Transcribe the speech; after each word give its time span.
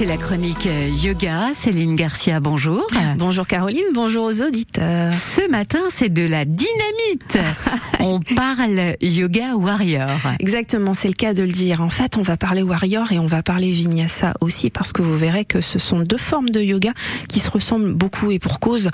c'est 0.00 0.06
la 0.06 0.16
chronique 0.16 0.66
euh, 0.66 0.88
yoga. 0.88 1.50
Céline 1.52 1.94
Garcia, 1.94 2.40
bonjour. 2.40 2.86
Bonjour 3.18 3.46
Caroline, 3.46 3.84
bonjour 3.92 4.24
aux 4.24 4.40
auditeurs. 4.40 5.12
Ce 5.12 5.46
matin, 5.50 5.80
c'est 5.90 6.08
de 6.08 6.22
la 6.22 6.46
dynamite. 6.46 7.38
on 8.00 8.18
parle 8.34 8.94
yoga 9.02 9.56
warrior. 9.56 10.08
Exactement, 10.38 10.94
c'est 10.94 11.08
le 11.08 11.14
cas 11.14 11.34
de 11.34 11.42
le 11.42 11.50
dire. 11.50 11.82
En 11.82 11.90
fait, 11.90 12.16
on 12.16 12.22
va 12.22 12.38
parler 12.38 12.62
warrior 12.62 13.12
et 13.12 13.18
on 13.18 13.26
va 13.26 13.42
parler 13.42 13.70
vinyasa 13.70 14.32
aussi 14.40 14.70
parce 14.70 14.90
que 14.94 15.02
vous 15.02 15.18
verrez 15.18 15.44
que 15.44 15.60
ce 15.60 15.78
sont 15.78 15.98
deux 15.98 16.16
formes 16.16 16.48
de 16.48 16.62
yoga 16.62 16.92
qui 17.28 17.38
se 17.38 17.50
ressemblent 17.50 17.92
beaucoup 17.92 18.30
et 18.30 18.38
pour 18.38 18.58
cause. 18.58 18.88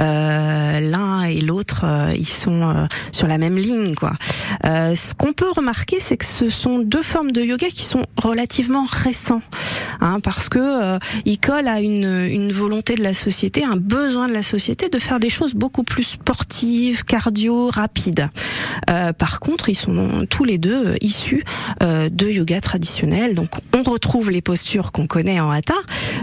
Euh, 0.00 0.78
L'un 0.78 1.24
et 1.24 1.40
l'autre, 1.40 1.82
euh, 1.84 2.12
ils 2.16 2.24
sont 2.24 2.62
euh, 2.62 2.86
sur 3.10 3.26
la 3.26 3.36
même 3.36 3.56
ligne, 3.56 3.96
quoi. 3.96 4.12
Euh, 4.64 4.94
ce 4.94 5.12
qu'on 5.14 5.32
peut 5.32 5.50
remarquer, 5.50 5.98
c'est 5.98 6.16
que 6.16 6.24
ce 6.24 6.48
sont 6.48 6.78
deux 6.78 7.02
formes 7.02 7.32
de 7.32 7.42
yoga 7.42 7.66
qui 7.66 7.82
sont 7.82 8.04
relativement 8.16 8.86
récents 8.88 9.42
hein, 10.00 10.20
parce 10.20 10.48
que 10.48 10.58
euh, 10.58 10.98
il 11.24 11.38
colle 11.38 11.68
à 11.68 11.80
une, 11.80 12.26
une 12.30 12.52
volonté 12.52 12.94
de 12.94 13.02
la 13.02 13.14
société, 13.14 13.64
un 13.64 13.76
besoin 13.76 14.28
de 14.28 14.32
la 14.32 14.42
société 14.42 14.88
de 14.88 14.98
faire 14.98 15.20
des 15.20 15.28
choses 15.28 15.54
beaucoup 15.54 15.84
plus 15.84 16.04
sportives, 16.04 17.04
cardio, 17.04 17.68
rapides. 17.68 18.28
Euh, 18.90 19.12
par 19.12 19.40
contre, 19.40 19.68
ils 19.68 19.74
sont 19.74 20.26
tous 20.28 20.44
les 20.44 20.58
deux 20.58 20.88
euh, 20.88 20.96
issus 21.00 21.44
euh, 21.82 22.08
de 22.08 22.28
yoga 22.28 22.60
traditionnel. 22.60 23.34
Donc, 23.34 23.50
on 23.74 23.82
retrouve 23.82 24.30
les 24.30 24.42
postures 24.42 24.92
qu'on 24.92 25.06
connaît 25.06 25.40
en 25.40 25.50
hatha, 25.50 25.74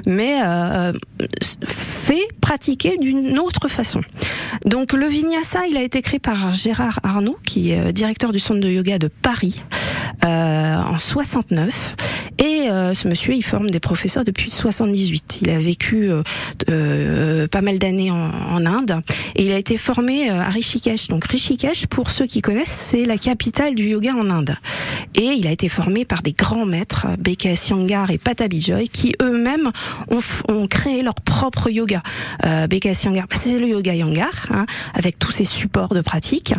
mais 0.05 0.41
euh, 0.43 0.93
fait 1.65 2.27
pratiquer 2.41 2.97
d'une 2.97 3.39
autre 3.39 3.67
façon. 3.67 4.01
Donc, 4.65 4.93
le 4.93 5.05
vinyasa, 5.07 5.67
il 5.67 5.77
a 5.77 5.83
été 5.83 6.01
créé 6.01 6.19
par 6.19 6.51
Gérard 6.51 6.99
Arnaud, 7.03 7.37
qui 7.43 7.71
est 7.71 7.79
euh, 7.79 7.91
directeur 7.91 8.31
du 8.31 8.39
centre 8.39 8.59
de 8.59 8.69
yoga 8.69 8.99
de 8.99 9.07
Paris, 9.07 9.61
en 10.23 10.97
69. 10.97 11.95
Et 12.39 12.69
euh, 12.69 12.93
ce 12.93 13.07
monsieur, 13.07 13.33
il 13.33 13.43
forme 13.43 13.69
des 13.69 13.81
professeurs 13.81 14.23
depuis 14.23 14.49
78. 14.49 15.39
Il 15.41 15.49
a 15.49 15.57
vécu 15.57 16.09
euh, 16.09 16.23
euh, 16.69 17.47
pas 17.47 17.61
mal 17.61 17.79
d'années 17.79 18.11
en, 18.11 18.15
en, 18.15 18.65
Inde 18.65 19.01
et 19.35 19.45
il 19.45 19.51
a 19.51 19.57
été 19.57 19.77
formé 19.77 20.29
euh, 20.29 20.39
à 20.39 20.49
Rishikesh. 20.49 21.09
Donc 21.09 21.25
Rishikesh, 21.25 21.87
pour 21.87 22.11
ceux 22.11 22.25
qui 22.25 22.41
connaissent, 22.41 22.69
c'est 22.69 23.03
la 23.03 23.17
capitale 23.17 23.75
du 23.75 23.89
yoga 23.89 24.13
en 24.13 24.29
Inde. 24.29 24.55
Et 25.15 25.33
il 25.37 25.47
a 25.47 25.51
été 25.51 25.69
formé 25.69 26.05
par 26.05 26.21
des 26.21 26.33
grands 26.33 26.65
maîtres, 26.65 27.07
B.K.S. 27.17 27.69
Yangar 27.69 28.11
et 28.11 28.17
Patabi 28.17 28.61
Joy, 28.61 28.87
qui 28.87 29.15
eux-mêmes 29.21 29.71
ont, 30.09 30.19
ont, 30.47 30.67
créé 30.67 31.01
leur 31.01 31.15
propre 31.15 31.69
yoga. 31.69 32.01
Euh, 32.45 32.67
B.K.S. 32.67 33.03
Yangar, 33.03 33.27
bah, 33.29 33.35
c'est 33.39 33.57
le 33.57 33.67
yoga 33.67 33.93
Yangar, 33.93 34.47
hein, 34.51 34.65
avec 34.93 35.19
tous 35.19 35.31
ses 35.31 35.45
supports 35.45 35.93
de 35.93 36.01
pratique, 36.01 36.53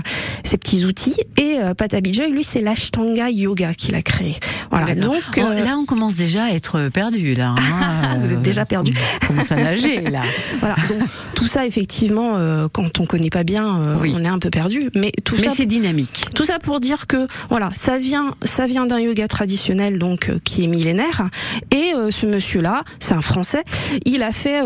ses 0.44 0.58
petits 0.58 0.84
outils. 0.84 1.16
Et 1.36 1.58
euh, 1.58 1.74
Patabi 1.74 2.12
Joy, 2.12 2.30
lui, 2.30 2.42
c'est 2.42 2.60
l'Ashtanga 2.60 3.30
Yoga 3.30 3.74
qu'il 3.74 3.94
a 3.94 4.02
créé. 4.02 4.36
Voilà. 4.70 4.94
Donc 4.94 5.38
euh, 5.38 5.54
là, 5.54 5.69
on 5.76 5.84
commence 5.84 6.14
déjà 6.14 6.44
à 6.44 6.50
être 6.50 6.88
perdu 6.88 7.34
là. 7.34 7.54
Hein 7.58 8.18
Vous 8.20 8.32
êtes 8.32 8.42
déjà 8.42 8.64
perdu. 8.66 8.94
On 9.22 9.26
commence 9.28 9.52
à 9.52 9.56
nager 9.56 10.00
là. 10.02 10.20
voilà. 10.60 10.76
Donc 10.88 11.08
tout 11.34 11.46
ça, 11.46 11.64
effectivement, 11.64 12.32
euh, 12.36 12.68
quand 12.70 13.00
on 13.00 13.06
connaît 13.06 13.30
pas 13.30 13.44
bien, 13.44 13.82
euh, 13.82 13.94
oui. 13.98 14.12
on 14.14 14.22
est 14.22 14.28
un 14.28 14.38
peu 14.38 14.50
perdu. 14.50 14.90
Mais 14.94 15.10
tout 15.24 15.36
mais 15.38 15.44
ça, 15.44 15.52
c'est 15.54 15.66
dynamique. 15.66 16.26
Tout 16.34 16.44
ça 16.44 16.58
pour 16.58 16.80
dire 16.80 17.06
que 17.06 17.26
voilà, 17.48 17.70
ça 17.72 17.96
vient, 17.96 18.34
ça 18.42 18.66
vient 18.66 18.84
d'un 18.84 19.00
yoga 19.00 19.26
traditionnel 19.26 19.98
donc 19.98 20.28
euh, 20.28 20.38
qui 20.44 20.64
est 20.64 20.66
millénaire. 20.66 21.30
Et 21.70 21.92
ce 22.10 22.26
monsieur-là, 22.26 22.84
c'est 22.98 23.14
un 23.14 23.20
Français, 23.20 23.62
il 24.04 24.22
a 24.22 24.32
fait 24.32 24.60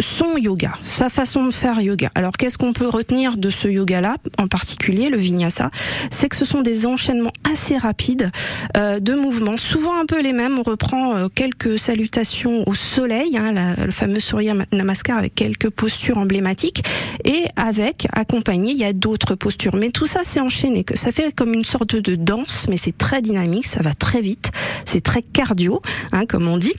son 0.00 0.36
yoga, 0.36 0.72
sa 0.84 1.08
façon 1.08 1.46
de 1.46 1.50
faire 1.52 1.80
yoga. 1.80 2.10
Alors 2.14 2.32
qu'est-ce 2.32 2.58
qu'on 2.58 2.72
peut 2.72 2.88
retenir 2.88 3.36
de 3.36 3.50
ce 3.50 3.68
yoga-là, 3.68 4.16
en 4.36 4.46
particulier 4.46 5.08
le 5.08 5.16
vinyasa? 5.16 5.70
C'est 6.10 6.28
que 6.28 6.36
ce 6.36 6.44
sont 6.44 6.60
des 6.60 6.86
enchaînements 6.86 7.32
assez 7.50 7.76
rapides 7.76 8.30
de 8.74 9.14
mouvements, 9.14 9.56
souvent 9.56 9.98
un 9.98 10.06
peu 10.08 10.20
les 10.22 10.32
mêmes. 10.32 10.58
On 10.58 10.62
reprend 10.62 11.14
euh, 11.14 11.28
quelques 11.32 11.78
salutations 11.78 12.66
au 12.66 12.74
soleil, 12.74 13.36
hein, 13.36 13.74
le 13.84 13.90
fameux 13.90 14.20
Surya 14.20 14.54
Namaskar 14.72 15.18
avec 15.18 15.34
quelques 15.34 15.68
postures 15.68 16.16
emblématiques, 16.16 16.82
et 17.24 17.44
avec 17.56 18.08
accompagné, 18.12 18.72
il 18.72 18.78
y 18.78 18.84
a 18.84 18.94
d'autres 18.94 19.34
postures. 19.34 19.76
Mais 19.76 19.90
tout 19.90 20.06
ça, 20.06 20.20
c'est 20.24 20.40
enchaîné, 20.40 20.82
que 20.82 20.96
ça 20.96 21.12
fait 21.12 21.32
comme 21.34 21.52
une 21.52 21.64
sorte 21.64 21.94
de 21.94 22.16
danse, 22.16 22.66
mais 22.70 22.78
c'est 22.78 22.96
très 22.96 23.20
dynamique, 23.20 23.66
ça 23.66 23.82
va 23.82 23.94
très 23.94 24.22
vite, 24.22 24.50
c'est 24.86 25.02
très 25.02 25.22
cardio, 25.22 25.82
hein, 26.12 26.24
comme 26.26 26.48
on 26.48 26.56
dit. 26.56 26.74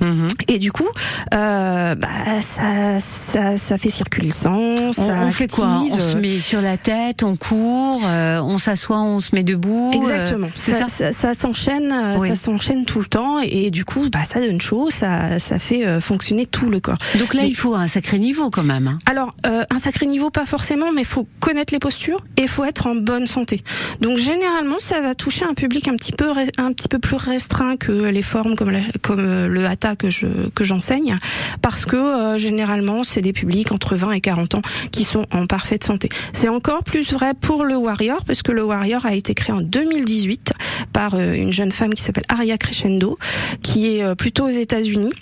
Mmh. 0.00 0.28
Et 0.48 0.58
du 0.58 0.72
coup, 0.72 0.88
euh, 1.34 1.94
bah, 1.94 2.08
ça, 2.40 2.98
ça, 3.00 3.56
ça, 3.56 3.78
fait 3.78 3.90
circuler 3.90 4.28
le 4.28 4.32
sang. 4.32 4.92
Ça 4.92 5.02
on, 5.08 5.26
on 5.28 5.30
fait 5.32 5.50
quoi? 5.50 5.82
On 5.90 5.98
se 5.98 6.16
met 6.16 6.38
sur 6.38 6.60
la 6.60 6.76
tête, 6.76 7.22
on 7.22 7.36
court, 7.36 8.02
euh, 8.04 8.40
on 8.40 8.58
s'assoit, 8.58 9.00
on 9.00 9.20
se 9.20 9.34
met 9.34 9.42
debout. 9.42 9.90
Exactement. 9.92 10.46
Euh, 10.46 10.50
ça, 10.54 10.88
ça, 10.88 11.12
ça 11.12 11.34
s'enchaîne, 11.34 12.16
oui. 12.18 12.28
ça 12.28 12.36
s'enchaîne 12.36 12.84
tout 12.84 13.00
le 13.00 13.06
temps, 13.06 13.38
et 13.40 13.70
du 13.70 13.84
coup, 13.84 14.08
bah, 14.10 14.24
ça 14.24 14.40
donne 14.40 14.60
chaud, 14.60 14.90
ça, 14.90 15.38
ça 15.38 15.58
fait 15.58 15.86
euh, 15.86 16.00
fonctionner 16.00 16.46
tout 16.46 16.68
le 16.68 16.80
corps. 16.80 16.98
Donc 17.18 17.34
là, 17.34 17.42
mais, 17.42 17.48
il 17.48 17.54
faut 17.54 17.74
un 17.74 17.86
sacré 17.86 18.18
niveau 18.18 18.50
quand 18.50 18.64
même. 18.64 18.86
Hein. 18.86 18.98
Alors, 19.06 19.30
euh, 19.46 19.64
un 19.70 19.78
sacré 19.78 20.06
niveau, 20.06 20.30
pas 20.30 20.46
forcément, 20.46 20.92
mais 20.92 21.02
il 21.02 21.06
faut 21.06 21.26
connaître 21.40 21.72
les 21.72 21.78
postures 21.78 22.24
et 22.36 22.42
il 22.42 22.48
faut 22.48 22.64
être 22.64 22.86
en 22.86 22.94
bonne 22.94 23.26
santé. 23.26 23.62
Donc 24.00 24.18
généralement, 24.18 24.76
ça 24.78 25.00
va 25.00 25.14
toucher 25.14 25.44
un 25.44 25.54
public 25.54 25.88
un 25.88 25.96
petit 25.96 26.12
peu, 26.12 26.30
un 26.58 26.72
petit 26.72 26.88
peu 26.88 26.98
plus 26.98 27.16
restreint 27.16 27.76
que 27.76 27.92
les 27.92 28.22
formes 28.22 28.56
comme, 28.56 28.70
la, 28.70 28.80
comme 29.02 29.46
le 29.46 29.66
hatha 29.66 29.87
que 29.96 30.10
je 30.10 30.26
que 30.54 30.64
j'enseigne 30.64 31.16
parce 31.62 31.84
que 31.84 31.96
euh, 31.96 32.38
généralement 32.38 33.04
c'est 33.04 33.20
des 33.20 33.32
publics 33.32 33.72
entre 33.72 33.96
20 33.96 34.12
et 34.12 34.20
40 34.20 34.56
ans 34.56 34.62
qui 34.90 35.04
sont 35.04 35.26
en 35.30 35.46
parfaite 35.46 35.84
santé. 35.84 36.08
C'est 36.32 36.48
encore 36.48 36.84
plus 36.84 37.12
vrai 37.12 37.34
pour 37.34 37.64
le 37.64 37.76
Warrior 37.76 38.24
parce 38.26 38.42
que 38.42 38.52
le 38.52 38.62
Warrior 38.64 39.04
a 39.06 39.14
été 39.14 39.34
créé 39.34 39.54
en 39.54 39.60
2018 39.60 40.52
par 40.92 41.14
euh, 41.14 41.34
une 41.34 41.52
jeune 41.52 41.72
femme 41.72 41.94
qui 41.94 42.02
s'appelle 42.02 42.24
Aria 42.28 42.58
Crescendo 42.58 43.18
qui 43.62 43.96
est 43.96 44.02
euh, 44.02 44.14
plutôt 44.14 44.46
aux 44.46 44.50
États-Unis. 44.50 45.12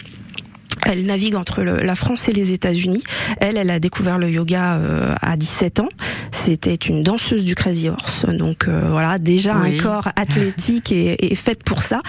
Elle 0.84 1.04
navigue 1.06 1.34
entre 1.34 1.62
la 1.62 1.94
France 1.96 2.28
et 2.28 2.32
les 2.32 2.52
États-Unis. 2.52 3.02
Elle, 3.40 3.56
elle 3.56 3.70
a 3.70 3.80
découvert 3.80 4.18
le 4.18 4.30
yoga 4.30 4.78
à 5.20 5.36
17 5.36 5.80
ans. 5.80 5.88
C'était 6.46 6.74
une 6.74 7.02
danseuse 7.02 7.42
du 7.42 7.56
Crazy 7.56 7.88
Horse, 7.88 8.24
donc 8.24 8.68
euh, 8.68 8.86
voilà 8.88 9.18
déjà 9.18 9.56
oui. 9.56 9.74
un 9.80 9.82
corps 9.82 10.08
athlétique 10.14 10.92
et, 10.92 11.32
et 11.32 11.34
fait 11.34 11.64
pour 11.64 11.82
ça. 11.82 12.02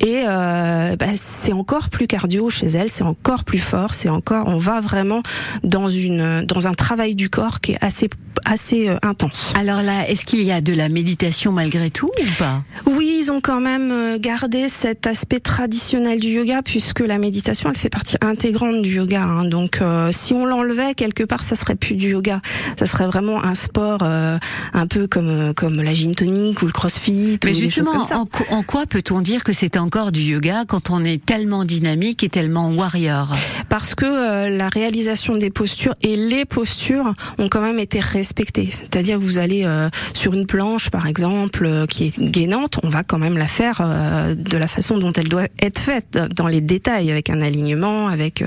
Et 0.00 0.24
euh, 0.26 0.96
bah, 0.96 1.06
c'est 1.14 1.52
encore 1.52 1.88
plus 1.88 2.08
cardio 2.08 2.50
chez 2.50 2.66
elle, 2.66 2.90
c'est 2.90 3.04
encore 3.04 3.44
plus 3.44 3.60
fort, 3.60 3.94
c'est 3.94 4.08
encore, 4.08 4.48
on 4.48 4.58
va 4.58 4.80
vraiment 4.80 5.22
dans 5.62 5.88
une 5.88 6.44
dans 6.44 6.66
un 6.66 6.74
travail 6.74 7.14
du 7.14 7.30
corps 7.30 7.60
qui 7.60 7.72
est 7.72 7.78
assez 7.80 8.10
assez 8.44 8.88
euh, 8.88 8.96
intense. 9.02 9.52
Alors 9.58 9.82
là, 9.82 10.08
est-ce 10.08 10.24
qu'il 10.24 10.42
y 10.42 10.52
a 10.52 10.60
de 10.60 10.72
la 10.72 10.88
méditation 10.88 11.52
malgré 11.52 11.90
tout 11.90 12.10
ou 12.18 12.38
pas? 12.38 12.62
Oui, 12.86 13.20
ils 13.22 13.30
ont 13.30 13.40
quand 13.40 13.60
même 13.60 13.90
euh, 13.92 14.18
gardé 14.18 14.68
cet 14.68 15.06
aspect 15.06 15.40
traditionnel 15.40 16.20
du 16.20 16.28
yoga 16.28 16.60
puisque 16.62 17.00
la 17.00 17.18
méditation, 17.18 17.70
elle 17.70 17.76
fait 17.76 17.88
partie 17.88 18.16
intégrante 18.20 18.82
du 18.82 18.96
yoga. 18.96 19.22
Hein. 19.22 19.44
Donc, 19.44 19.78
euh, 19.80 20.10
si 20.12 20.34
on 20.34 20.44
l'enlevait 20.44 20.94
quelque 20.94 21.22
part, 21.22 21.42
ça 21.42 21.54
serait 21.54 21.76
plus 21.76 21.94
du 21.94 22.10
yoga. 22.10 22.40
Ça 22.78 22.86
serait 22.86 23.06
vraiment 23.06 23.42
un 23.42 23.54
sport 23.54 23.75
euh, 23.80 24.38
un 24.72 24.86
peu 24.86 25.06
comme 25.06 25.28
euh, 25.28 25.52
comme 25.52 25.82
la 25.82 25.94
gym 25.94 26.14
tonique 26.14 26.62
ou 26.62 26.66
le 26.66 26.72
crossfit. 26.72 27.38
Mais 27.44 27.50
ou 27.50 27.54
justement, 27.54 27.92
des 27.92 27.98
choses 27.98 28.08
comme 28.08 28.28
ça. 28.28 28.52
En, 28.52 28.58
en 28.58 28.62
quoi 28.62 28.86
peut-on 28.86 29.20
dire 29.20 29.44
que 29.44 29.52
c'est 29.52 29.76
encore 29.76 30.12
du 30.12 30.20
yoga 30.20 30.64
quand 30.66 30.90
on 30.90 31.04
est 31.04 31.24
tellement 31.24 31.64
dynamique 31.64 32.24
et 32.24 32.28
tellement 32.28 32.70
warrior? 32.70 33.32
Parce 33.68 33.94
que 33.94 34.06
euh, 34.06 34.56
la 34.56 34.68
réalisation 34.68 35.36
des 35.36 35.50
postures 35.50 35.94
et 36.02 36.16
les 36.16 36.44
postures 36.44 37.12
ont 37.38 37.48
quand 37.48 37.60
même 37.60 37.78
été 37.78 38.00
respectées. 38.00 38.70
C'est-à-dire 38.70 39.18
que 39.18 39.24
vous 39.24 39.38
allez 39.38 39.64
euh, 39.64 39.88
sur 40.12 40.34
une 40.34 40.46
planche, 40.46 40.90
par 40.90 41.06
exemple, 41.06 41.86
qui 41.88 42.06
est 42.06 42.20
gainante, 42.20 42.78
on 42.82 42.88
va 42.88 43.02
quand 43.02 43.18
même 43.18 43.36
la 43.38 43.46
faire 43.46 43.82
de 44.36 44.56
la 44.58 44.68
façon 44.68 44.98
dont 44.98 45.12
elle 45.12 45.28
doit 45.28 45.48
être 45.60 45.80
faite, 45.80 46.18
dans 46.34 46.46
les 46.46 46.60
détails, 46.60 47.10
avec 47.10 47.30
un 47.30 47.40
alignement 47.40 48.08
avec 48.08 48.42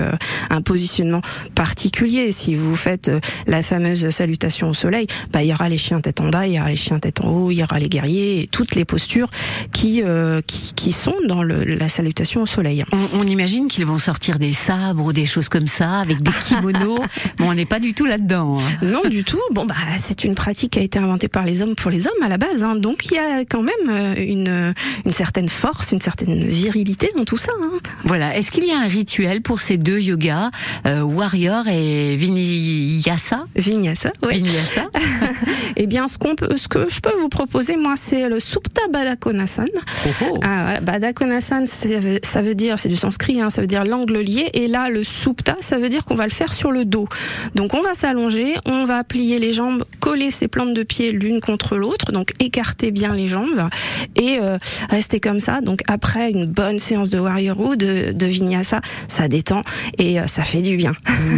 un 0.50 0.62
positionnement 0.62 1.22
particulier. 1.54 2.32
Si 2.32 2.54
vous 2.54 2.74
faites 2.74 3.10
la 3.46 3.62
fameuse 3.62 4.08
salutation 4.10 4.70
au 4.70 4.74
soleil, 4.74 5.06
bah, 5.32 5.42
il 5.42 5.48
y 5.48 5.52
aura 5.52 5.68
les 5.68 5.78
chiens 5.78 6.00
tête 6.00 6.20
en 6.20 6.28
bas, 6.28 6.46
il 6.46 6.54
y 6.54 6.60
aura 6.60 6.70
les 6.70 6.76
chiens 6.76 6.98
tête 6.98 7.22
en 7.22 7.28
haut, 7.28 7.50
il 7.50 7.56
y 7.56 7.62
aura 7.62 7.78
les 7.78 7.88
guerriers, 7.88 8.42
et 8.42 8.46
toutes 8.46 8.74
les 8.74 8.84
postures 8.84 9.30
qui, 9.72 10.02
euh, 10.02 10.40
qui, 10.46 10.72
qui, 10.74 10.92
sont 10.92 11.14
dans 11.26 11.42
le, 11.42 11.64
la 11.64 11.88
salutation 11.88 12.42
au 12.42 12.46
soleil. 12.46 12.84
On, 12.92 13.20
on 13.20 13.26
imagine 13.26 13.68
qu'ils 13.68 13.86
vont 13.86 13.98
sortir 13.98 14.38
des 14.38 14.52
sabres 14.52 15.04
ou 15.04 15.12
des 15.12 15.26
choses 15.26 15.48
comme 15.48 15.66
ça, 15.66 16.00
avec 16.00 16.22
des 16.22 16.32
kimonos. 16.44 17.00
bon, 17.38 17.50
on 17.50 17.54
n'est 17.54 17.66
pas 17.66 17.80
du 17.80 17.94
tout 17.94 18.06
là-dedans. 18.06 18.58
Hein. 18.58 18.86
Non, 18.86 19.02
du 19.08 19.24
tout. 19.24 19.40
Bon, 19.52 19.66
bah, 19.66 19.74
c'est 19.98 20.24
une 20.24 20.34
pratique 20.34 20.72
qui 20.72 20.78
a 20.78 20.82
été 20.82 20.98
inventée 20.98 21.28
par 21.28 21.44
les 21.44 21.62
hommes 21.62 21.74
pour 21.74 21.90
les 21.90 22.06
hommes 22.06 22.22
à 22.22 22.28
la 22.28 22.38
base. 22.38 22.62
Hein. 22.62 22.76
Donc, 22.76 23.06
il 23.06 23.14
y 23.14 23.18
a 23.18 23.44
quand 23.44 23.62
même 23.62 24.16
une, 24.16 24.74
une 25.04 25.12
certaine 25.12 25.48
force, 25.48 25.92
une 25.92 26.00
certaine 26.00 26.44
virilité 26.46 27.10
dans 27.16 27.24
tout 27.24 27.36
ça. 27.36 27.52
Hein. 27.62 27.78
Voilà. 28.04 28.36
Est-ce 28.36 28.50
qu'il 28.50 28.64
y 28.64 28.72
a 28.72 28.78
un 28.78 28.86
rituel 28.86 29.42
pour 29.42 29.60
ces 29.60 29.76
deux 29.76 30.00
yogas, 30.00 30.50
euh, 30.86 31.02
Warrior 31.02 31.66
et 31.68 32.16
Vinyasa? 32.16 33.46
Vinyasa, 33.56 34.12
oui. 34.22 34.34
Vinyasa. 34.34 34.90
Eh 35.76 35.86
bien, 35.86 36.06
ce, 36.08 36.18
qu'on 36.18 36.34
peut, 36.34 36.56
ce 36.56 36.68
que 36.68 36.90
je 36.90 37.00
peux 37.00 37.14
vous 37.18 37.28
proposer, 37.28 37.76
moi, 37.76 37.94
c'est 37.96 38.28
le 38.28 38.40
Supta 38.40 38.82
Badakonasan. 38.92 39.64
Oh, 39.74 40.08
oh. 40.22 40.38
Ah. 40.42 40.80
Badakonasan, 40.80 41.64
ça 41.66 42.42
veut 42.42 42.54
dire, 42.54 42.78
c'est 42.78 42.88
du 42.88 42.96
sanskrit, 42.96 43.40
hein, 43.40 43.50
ça 43.50 43.60
veut 43.60 43.66
dire 43.66 43.84
l'angle 43.84 44.18
lié. 44.18 44.50
Et 44.52 44.66
là, 44.66 44.88
le 44.90 45.04
Supta, 45.04 45.54
ça 45.60 45.78
veut 45.78 45.88
dire 45.88 46.04
qu'on 46.04 46.16
va 46.16 46.24
le 46.24 46.30
faire 46.30 46.52
sur 46.52 46.72
le 46.72 46.84
dos. 46.84 47.08
Donc, 47.54 47.72
on 47.72 47.80
va 47.82 47.94
s'allonger, 47.94 48.56
on 48.66 48.84
va 48.84 49.04
plier 49.04 49.38
les 49.38 49.52
jambes, 49.52 49.84
coller 50.00 50.30
ses 50.30 50.48
plantes 50.48 50.74
de 50.74 50.82
pied 50.82 51.12
l'une 51.12 51.40
contre 51.40 51.76
l'autre, 51.76 52.12
donc 52.12 52.32
écarter 52.40 52.90
bien 52.90 53.14
les 53.14 53.28
jambes 53.28 53.68
et 54.16 54.38
euh, 54.40 54.58
rester 54.90 55.20
comme 55.20 55.40
ça. 55.40 55.60
Donc, 55.60 55.80
après 55.88 56.30
une 56.30 56.46
bonne 56.46 56.78
séance 56.78 57.10
de 57.10 57.18
Warrior 57.18 57.58
ou 57.60 57.76
de, 57.76 58.12
de 58.12 58.26
Vinyasa, 58.26 58.80
ça 59.08 59.28
détend 59.28 59.62
et 59.98 60.20
euh, 60.20 60.26
ça 60.26 60.44
fait 60.44 60.62
du 60.62 60.76
bien. 60.76 60.92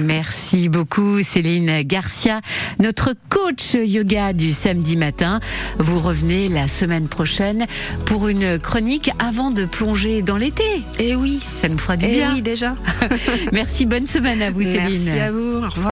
Merci 0.05 0.69
beaucoup 0.69 1.23
Céline 1.23 1.82
Garcia, 1.82 2.41
notre 2.81 3.15
coach 3.29 3.52
yoga 3.75 4.33
du 4.33 4.51
samedi 4.51 4.97
matin. 4.97 5.41
Vous 5.79 5.99
revenez 5.99 6.49
la 6.49 6.69
semaine 6.69 7.09
prochaine 7.09 7.67
pour 8.05 8.29
une 8.29 8.59
chronique 8.59 9.11
avant 9.19 9.51
de 9.51 9.65
plonger 9.65 10.23
dans 10.23 10.37
l'été. 10.37 10.65
Et 10.99 11.15
oui, 11.15 11.41
Ça 11.61 11.69
nous 11.69 11.79
fera 11.79 11.97
du 11.97 12.07
bien. 12.07 12.33
oui 12.35 12.43
déjà. 12.43 12.77
Merci, 13.53 13.87
bonne 13.87 14.07
semaine 14.07 14.43
à 14.43 14.51
vous 14.51 14.63
Céline. 14.63 14.81
Merci 15.05 15.19
à 15.19 15.31
vous. 15.31 15.39
Au 15.39 15.55
revoir. 15.55 15.75